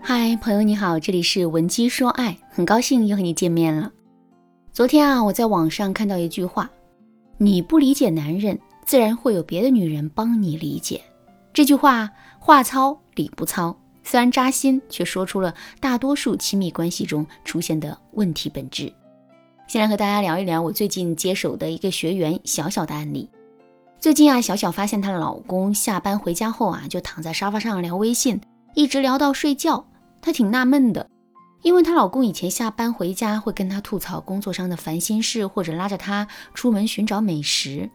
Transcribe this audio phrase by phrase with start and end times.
[0.00, 3.92] 嗨，朋友你好，这里是文姬说爱，很高兴又和你见面了。
[4.72, 6.70] 昨天啊，我在网上看到一句话：
[7.36, 11.02] 你不理解男人，自然会有别的女人帮你理解。
[11.52, 12.08] 这句话
[12.38, 18.92] 话糙理不糙，虽然扎心，却说出了大多数亲密关系中出现的问题本质。
[19.66, 23.28] 先来和大家聊一聊我最近接手的一个学员小小的案例。
[24.00, 28.40] 最近啊，小小发现她的老公下班回家后啊，就躺在沙发上聊微信，
[28.74, 29.84] 一直聊到睡觉。
[30.20, 31.08] 她挺纳闷的，
[31.62, 37.88] 因为她老公以前下班回家会跟她吐槽工作上的烦心事，或者拉着她出门寻找美食。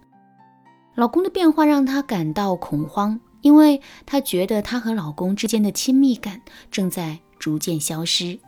[0.95, 8.39] 老公的变化让她感到恐慌，因为她觉得她和老公之间的亲密感正在逐渐消失。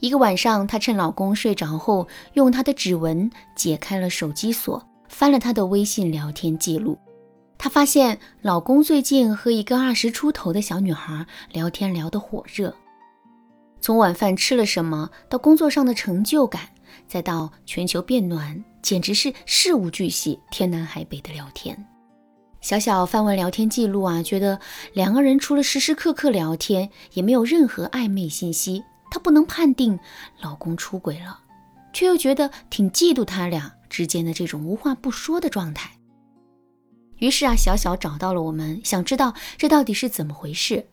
[0.00, 6.98] 一个晚上，她趁老公睡着后，用她的指纹解开了手机锁，翻了他的微信聊天记录。
[7.58, 12.74] 她发现老公最近和一个二十出头的小女孩聊天聊得火热，
[13.80, 16.62] 从晚饭吃了什么到工作上的成就感，
[17.08, 21.86] 再到全球变暖，简直是事无巨细、天南海北的聊天。
[22.60, 24.58] 小小翻完聊天记录啊，觉得
[24.92, 28.82] 两个人除了时时刻刻聊天，也没有任何暧昧信息。
[29.10, 29.98] 她不能判定
[30.40, 31.38] 老公出轨了，
[31.92, 35.92] 却又觉得挺嫉妒他俩之间的这种无话不说的状态。
[37.18, 40.86] 于是啊，小小找到了我们，想知道这到底是怎么回事。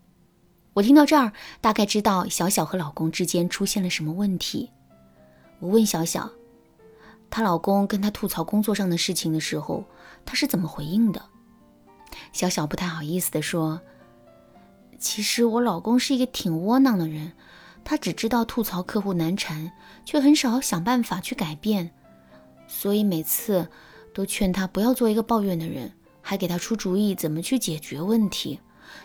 [0.74, 4.72] 我听到这儿，大概知道小小和老公之间出现了什么问题。
[5.60, 6.32] 我问小小，
[7.30, 9.84] 她老公跟她吐槽工作上的事情的时候，
[10.26, 11.22] 她是怎么回应的？
[12.32, 13.82] 小小不太好意思地说
[14.98, 17.34] ：“其实我老公是一个挺窝囊的人，
[17.84, 19.72] 他只知道吐槽客户难缠，
[20.06, 21.92] 却很少想办法去改变，
[22.68, 23.68] 所以每次
[24.14, 25.92] 都劝他不要做一个抱怨的人。”
[26.24, 28.60] 还给他出主意怎么去解决问题，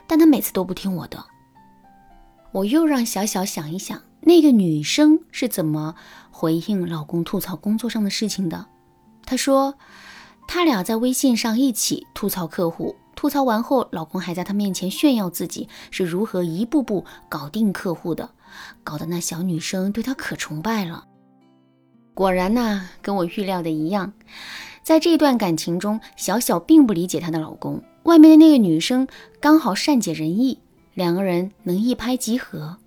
[0.06, 1.22] 但他每次都不听我的。
[2.52, 5.94] 我又让小小想一想，那个女生是怎么
[6.30, 8.64] 回应老公吐槽工作上的事情的。
[9.26, 9.74] 她说，
[10.46, 18.30] 他俩在微信上一起吐槽客户，吐槽完后，老公还在她面前炫耀自己是如何一步步搞定客户的，
[18.82, 21.04] 搞得那小女生对他可崇拜了。
[22.14, 24.12] 果然呐，跟我预料的一样。
[24.82, 27.82] 在这段感情中，小小并不理解她的老公。
[28.04, 29.06] 外面的那个女生
[29.40, 30.58] 刚好善解人意，
[30.94, 32.78] 两个人能一拍即合。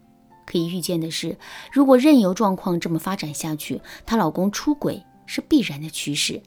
[0.45, 1.37] 可以预见的是，
[1.71, 6.41] 如果任由状况这么发展下去，她老公出轨是必然的趋势。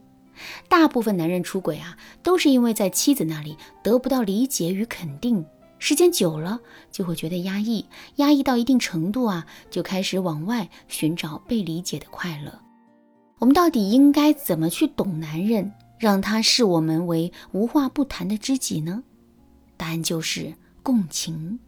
[0.69, 5.47] 大部分男人出轨啊，都是因为在妻子那里得不到理解与肯定，
[5.78, 6.59] 时间久了
[6.91, 12.64] 就会觉得压抑，压抑到一定程度啊，就开始往外寻找被理解的快乐。
[13.44, 19.03] 我们到底应该怎么去懂男人，让他视我们为无话不谈的知己呢？
[19.77, 21.59] 答案就是共情。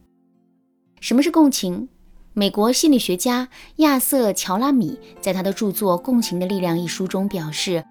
[1.01, 1.87] 什么是共情？
[2.33, 7.85] 美国心理学家亚瑟·乔拉米在他的著作《共情的力量》一书中表示，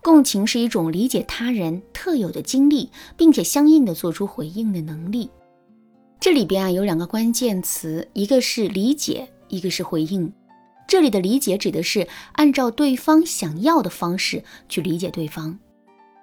[0.00, 5.28] 共情是一种理解他人特有的经历，并且相应的做出回应的能力。
[6.20, 10.32] 这里边啊有两个关键词，一个是理解，一个是回应。
[10.88, 15.58] 这里的理解指的是按照对方想要的方式去理解对方，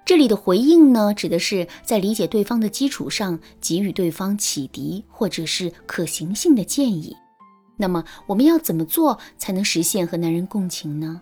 [0.04, 7.16] 这里的回应呢，指的是在理解对方的基础上给予对方启迪或者是可行性的建议。
[7.78, 11.22] 那么我们要怎么做才能实现和男人共情呢？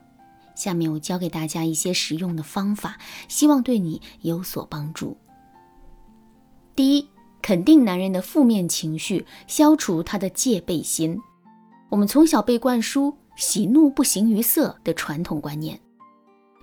[0.56, 5.18] 下面我教给大家一些实用的方法，希望对你有所帮助。
[6.76, 7.09] 第一，
[7.42, 11.20] 肯定男人的负面情绪，消除他的戒备心。
[11.90, 13.14] 我们从小被灌输。
[13.36, 15.80] 喜怒不形于色的传统观念，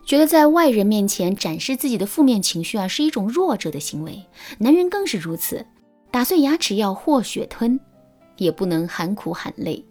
[0.05, 4.25] 觉得在外人面前展示自己的负面情绪啊，是一种弱者的行为。
[4.59, 5.67] 男人更是如此，
[6.11, 7.79] 打碎牙齿要和血吞，
[8.37, 9.85] 也不能含苦含泪。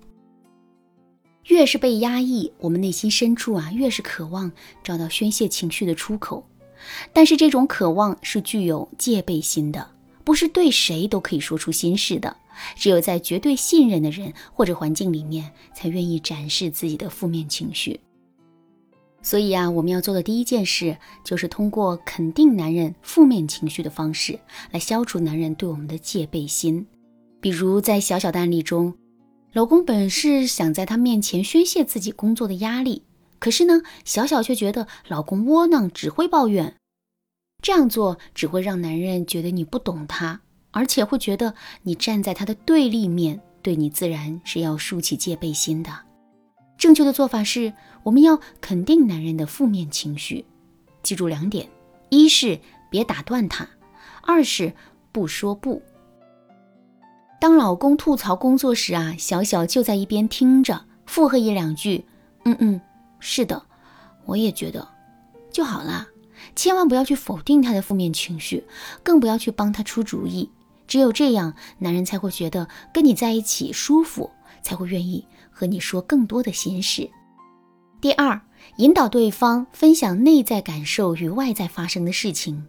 [1.45, 4.51] 越是被压抑，我们内心深处啊，越是渴望
[4.83, 6.45] 找到宣泄情绪的出口。
[7.11, 9.85] 但是这种渴望是具有戒备心的，
[10.29, 12.37] 不是对谁都可以说出心事的。
[12.75, 17.99] 只有在绝对信任的人或者环境里面，才愿意展示自己的负面情绪。
[19.23, 24.39] 所以啊，我们要做的第一件事，就是通过肯定男人负面情绪的方式，
[24.69, 26.85] 来消除男人对我们的戒备心。
[27.41, 28.93] 比如在小小的案例中，
[29.53, 33.01] 老公本是想在他面前宣泄自己工作的压力，
[33.39, 36.75] 可是呢，小小却觉得老公窝囊，只会抱怨。
[37.61, 40.39] 这样做只会让男人觉得你不懂他。
[40.71, 41.51] 而且会觉得
[41.81, 45.89] 你站在他的对立面，对你自然是要竖起戒备心的。
[46.77, 47.73] 正确的做法是，
[48.03, 50.45] 我们要肯定男人的负面情绪，
[51.01, 51.67] 记住两点：
[52.09, 53.67] 一是别打断他，
[54.21, 54.71] 二是
[55.11, 55.81] 不说不。
[57.41, 62.05] 当老公吐槽工作时啊，小小就在一边听着，附和一两句
[62.45, 62.79] ：“嗯嗯，
[63.19, 63.59] 是的，
[64.25, 64.87] 我也觉得。”
[65.51, 66.07] 就好啦。
[66.55, 68.63] 千万不要去否定他的负面情绪，
[69.03, 70.49] 更不要去帮他出主意。
[70.87, 74.31] 只有这样，男人才会觉得跟你在一起舒服，
[74.61, 77.09] 才会愿意和你说更多的心事。
[78.01, 78.41] 第二，
[78.77, 82.65] 引导对方分享内在感受与外在发生的事情。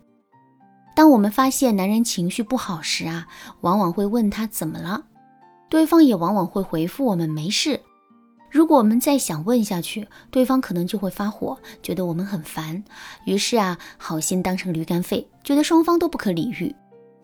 [0.94, 3.26] 当我们发现男人情绪不好时啊，
[3.62, 5.04] 往往会问他怎么了，
[5.70, 7.80] 对方也往往会回复我们没事。
[8.50, 12.82] 如果我们再想问下去，对方可能就会发火，觉得我们很烦，
[13.24, 16.74] 于是啊，好心当成驴肝肺，觉得双方都不可理喻。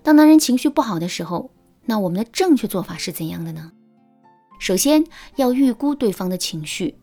[0.04, 1.50] 当男人情绪不好的时候，
[1.84, 3.72] 那我们的正确做法是怎样的呢？
[4.60, 6.94] 首先要预估对方的情绪，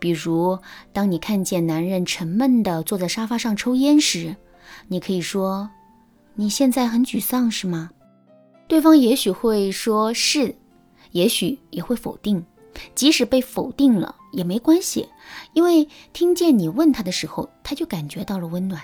[0.00, 0.58] 比如
[0.92, 4.34] 当你看见男人沉闷地坐在沙发上抽烟时，
[4.88, 5.70] 你可以说
[6.34, 7.90] ：“你现在很沮丧是吗？”
[8.68, 10.54] 对方也许会说是，
[11.12, 12.44] 也许也会否定。
[12.94, 15.08] 即使被否定了也没关系，
[15.52, 18.82] 因为听见你问他的时候，他就感觉到了温暖。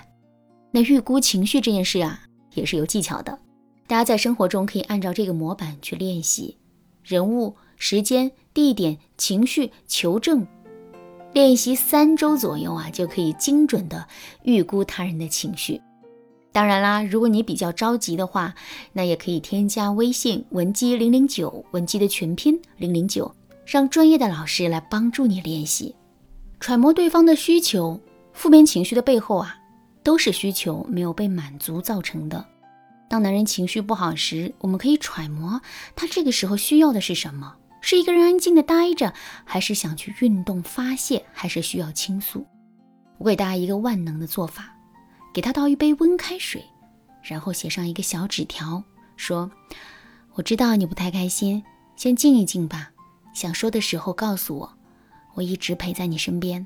[0.71, 2.21] 那预估情绪这件事啊，
[2.53, 3.39] 也是有技巧的。
[3.87, 6.57] 大家在生活中可以按照这个模板去练习：
[7.03, 10.45] 人物、时间、地点、情绪、求证。
[11.33, 14.07] 练习三周左右啊，就可以精准的
[14.43, 15.81] 预估他人的情绪。
[16.51, 18.55] 当然啦，如果你比较着急的话，
[18.93, 23.29] 那也可以添加微信文姬零零九，文姬的全拼零零九。
[23.65, 25.95] 让专业的老师来帮助你练习
[26.59, 27.99] 揣摩对方的需求。
[28.33, 29.57] 负面情绪的背后啊，
[30.03, 32.45] 都是需求没有被满足造成的。
[33.07, 35.61] 当男人情绪不好时，我们可以揣摩
[35.95, 39.13] 他这个时候需要的是什么：是一个人安静的待着，
[39.45, 42.45] 还是想去运动发泄，还是需要倾诉？
[43.19, 44.75] 我给大家一个万能的做法：
[45.33, 46.61] 给他倒一杯温开水，
[47.23, 48.83] 然后写上一个小纸条，
[49.15, 49.49] 说
[50.35, 51.63] ：“我知道你不太开心，
[51.95, 52.91] 先静一静吧。”
[53.35, 54.73] 想说的时候告诉我，
[55.35, 56.65] 我一直陪在你身边。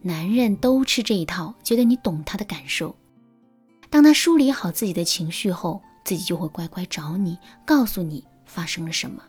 [0.00, 2.96] 男人都吃这一套，觉得你懂他的感受。
[3.90, 9.22] 当他梳理好自己的情绪后，自己就会乖乖找你，告诉你发生了什么。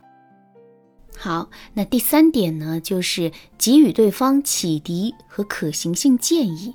[1.17, 6.73] 好，那第三点呢，就是给予对方启迪和可行性建议。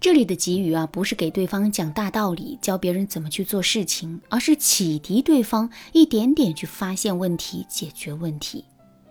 [0.00, 8.64] 这里的给予啊，不是给对方讲大道理，教别人怎么去做事情，而是启迪对方一点点去发现问题，解决问题。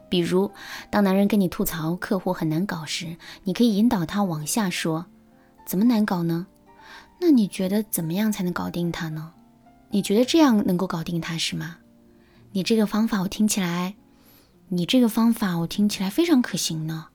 [0.10, 0.52] 比如，
[0.90, 5.06] 当男人跟你吐槽客户很难搞时，你可以引导他往下说
[5.66, 6.48] ：“怎么难搞呢？
[7.22, 9.32] 那你觉得怎么样才能搞定他呢？
[9.92, 11.78] 你觉得这样能够搞定他是吗？
[12.52, 13.96] 你这个方法我听起来，
[14.70, 17.08] 你这个方法我听起来非常可行呢。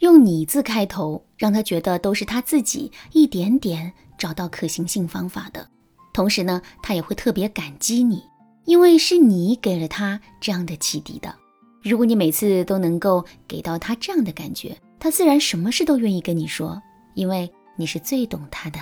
[0.00, 5.68] 用你字开头，让他觉得都是他自己一点点找到可行性方法的，
[6.12, 8.22] 同时呢，他也会特别感激你，
[8.64, 11.34] 因为是你给了他这样的启迪的。”
[11.82, 16.80] 如果你每次都能够给到他这样的感觉，他自然什么事都愿意跟你说，
[17.14, 18.78] 因为你是最懂他的。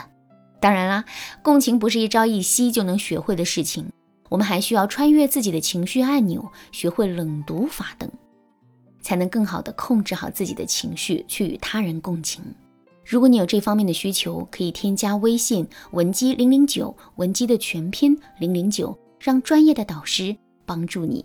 [0.59, 1.05] 当然啦，
[1.43, 3.87] 共情不是一朝一夕就能学会的事情，
[4.31, 8.11] 我们还需要穿越自己的情绪按钮，学会冷读法等，
[9.03, 12.43] 才能更好的控制好自己的情绪，去与他人共情。
[13.05, 20.35] 如果你有这方面的需求，可以添加微信文姬零零九，文姬的全拼零零九，让专业的导师
[20.65, 21.25] 帮助你。